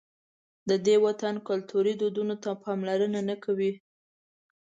[0.69, 3.71] د دې وطن کلتوري دودونو ته پاملرنه نه کوي.